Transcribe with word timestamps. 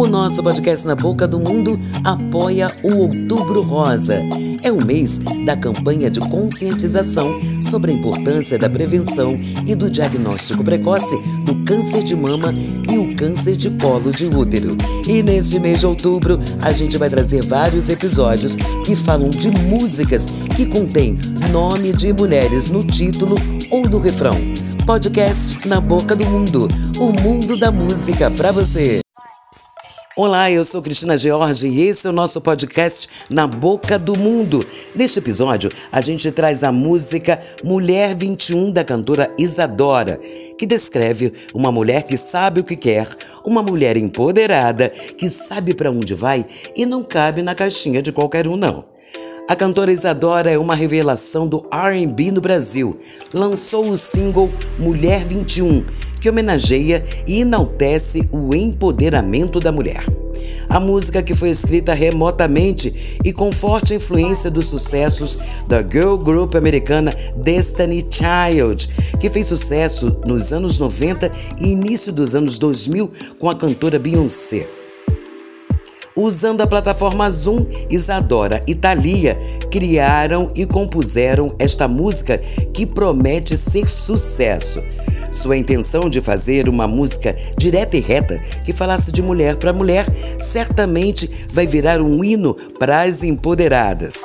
O 0.00 0.06
nosso 0.06 0.42
podcast 0.42 0.86
Na 0.86 0.94
Boca 0.94 1.28
do 1.28 1.38
Mundo 1.38 1.78
apoia 2.02 2.74
o 2.82 2.96
Outubro 3.00 3.60
Rosa. 3.60 4.22
É 4.62 4.72
o 4.72 4.82
mês 4.82 5.18
da 5.44 5.54
campanha 5.54 6.10
de 6.10 6.20
conscientização 6.20 7.38
sobre 7.62 7.92
a 7.92 7.94
importância 7.94 8.58
da 8.58 8.70
prevenção 8.70 9.32
e 9.66 9.74
do 9.74 9.90
diagnóstico 9.90 10.64
precoce 10.64 11.14
do 11.44 11.54
câncer 11.66 12.02
de 12.02 12.16
mama 12.16 12.54
e 12.90 12.96
o 12.96 13.14
câncer 13.14 13.56
de 13.56 13.68
colo 13.72 14.10
de 14.10 14.24
útero. 14.24 14.74
E 15.06 15.22
neste 15.22 15.58
mês 15.58 15.80
de 15.80 15.86
outubro, 15.86 16.40
a 16.62 16.72
gente 16.72 16.96
vai 16.96 17.10
trazer 17.10 17.44
vários 17.44 17.90
episódios 17.90 18.56
que 18.82 18.96
falam 18.96 19.28
de 19.28 19.50
músicas 19.50 20.24
que 20.56 20.64
contêm 20.64 21.14
nome 21.52 21.92
de 21.92 22.10
mulheres 22.14 22.70
no 22.70 22.82
título 22.82 23.36
ou 23.70 23.86
no 23.86 23.98
refrão. 23.98 24.38
Podcast 24.86 25.68
Na 25.68 25.78
Boca 25.78 26.16
do 26.16 26.24
Mundo, 26.24 26.68
o 26.98 27.12
mundo 27.20 27.54
da 27.54 27.70
música 27.70 28.30
para 28.30 28.50
você. 28.50 29.02
Olá, 30.16 30.50
eu 30.50 30.64
sou 30.64 30.82
Cristina 30.82 31.16
George 31.16 31.68
e 31.68 31.82
esse 31.82 32.04
é 32.04 32.10
o 32.10 32.12
nosso 32.12 32.40
podcast 32.40 33.08
Na 33.30 33.46
Boca 33.46 33.96
do 33.96 34.16
Mundo. 34.16 34.66
Neste 34.92 35.20
episódio, 35.20 35.70
a 35.92 36.00
gente 36.00 36.32
traz 36.32 36.64
a 36.64 36.72
música 36.72 37.38
Mulher 37.62 38.12
21 38.16 38.72
da 38.72 38.82
cantora 38.82 39.32
Isadora, 39.38 40.18
que 40.58 40.66
descreve 40.66 41.32
uma 41.54 41.70
mulher 41.70 42.02
que 42.02 42.16
sabe 42.16 42.60
o 42.60 42.64
que 42.64 42.74
quer, 42.74 43.06
uma 43.44 43.62
mulher 43.62 43.96
empoderada, 43.96 44.88
que 44.88 45.28
sabe 45.28 45.74
para 45.74 45.92
onde 45.92 46.12
vai 46.12 46.44
e 46.74 46.84
não 46.84 47.04
cabe 47.04 47.40
na 47.40 47.54
caixinha 47.54 48.02
de 48.02 48.10
qualquer 48.10 48.48
um, 48.48 48.56
não. 48.56 48.84
A 49.50 49.56
cantora 49.56 49.90
Isadora 49.90 50.48
é 50.48 50.56
uma 50.56 50.76
revelação 50.76 51.44
do 51.44 51.66
RB 51.72 52.30
no 52.30 52.40
Brasil. 52.40 52.96
Lançou 53.34 53.90
o 53.90 53.96
single 53.96 54.48
Mulher 54.78 55.24
21 55.24 55.84
que 56.20 56.30
homenageia 56.30 57.04
e 57.26 57.40
enaltece 57.40 58.28
o 58.30 58.54
empoderamento 58.54 59.58
da 59.58 59.72
mulher. 59.72 60.04
A 60.68 60.78
música 60.78 61.20
que 61.20 61.34
foi 61.34 61.50
escrita 61.50 61.92
remotamente 61.94 63.18
e 63.24 63.32
com 63.32 63.50
forte 63.50 63.92
influência 63.92 64.48
dos 64.52 64.68
sucessos 64.68 65.36
da 65.66 65.82
girl 65.82 66.14
group 66.14 66.54
americana 66.54 67.16
Destiny 67.34 68.06
Child, 68.08 68.88
que 69.18 69.28
fez 69.28 69.46
sucesso 69.46 70.16
nos 70.24 70.52
anos 70.52 70.78
90 70.78 71.28
e 71.58 71.72
início 71.72 72.12
dos 72.12 72.36
anos 72.36 72.56
2000 72.56 73.10
com 73.36 73.50
a 73.50 73.56
cantora 73.56 73.98
Beyoncé. 73.98 74.79
Usando 76.20 76.60
a 76.60 76.66
plataforma 76.66 77.30
Zoom, 77.30 77.64
Isadora 77.88 78.60
e 78.66 78.74
Thalia 78.74 79.38
criaram 79.70 80.50
e 80.54 80.66
compuseram 80.66 81.50
esta 81.58 81.88
música 81.88 82.36
que 82.74 82.84
promete 82.84 83.56
ser 83.56 83.88
sucesso. 83.88 84.82
Sua 85.32 85.56
intenção 85.56 86.10
de 86.10 86.20
fazer 86.20 86.68
uma 86.68 86.86
música 86.86 87.34
direta 87.56 87.96
e 87.96 88.00
reta 88.00 88.38
que 88.66 88.70
falasse 88.70 89.10
de 89.10 89.22
mulher 89.22 89.56
para 89.56 89.72
mulher 89.72 90.04
certamente 90.38 91.46
vai 91.50 91.66
virar 91.66 92.02
um 92.02 92.22
hino 92.22 92.54
para 92.78 93.00
as 93.00 93.22
empoderadas. 93.22 94.22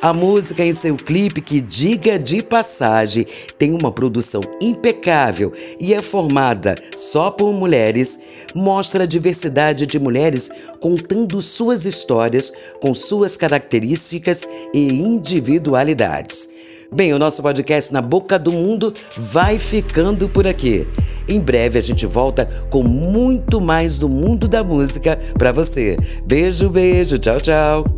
A 0.00 0.12
música 0.12 0.64
em 0.64 0.72
seu 0.72 0.96
clipe, 0.96 1.40
que 1.40 1.60
diga 1.60 2.20
de 2.20 2.40
passagem, 2.40 3.26
tem 3.58 3.72
uma 3.72 3.90
produção 3.90 4.42
impecável 4.62 5.52
e 5.80 5.92
é 5.92 6.00
formada 6.00 6.76
só 6.94 7.32
por 7.32 7.52
mulheres, 7.52 8.20
mostra 8.54 9.02
a 9.02 9.06
diversidade 9.06 9.86
de 9.86 9.98
mulheres 9.98 10.50
contando 10.80 11.42
suas 11.42 11.84
histórias 11.84 12.52
com 12.80 12.94
suas 12.94 13.36
características 13.36 14.46
e 14.72 14.88
individualidades. 14.88 16.48
Bem, 16.94 17.12
o 17.12 17.18
nosso 17.18 17.42
podcast 17.42 17.92
Na 17.92 18.00
Boca 18.00 18.38
do 18.38 18.52
Mundo 18.52 18.94
vai 19.16 19.58
ficando 19.58 20.28
por 20.28 20.46
aqui. 20.46 20.86
Em 21.28 21.40
breve 21.40 21.76
a 21.76 21.82
gente 21.82 22.06
volta 22.06 22.46
com 22.70 22.84
muito 22.84 23.60
mais 23.60 23.98
do 23.98 24.08
mundo 24.08 24.46
da 24.46 24.62
música 24.62 25.18
para 25.36 25.50
você. 25.50 25.96
Beijo, 26.24 26.70
beijo, 26.70 27.18
tchau, 27.18 27.40
tchau. 27.40 27.97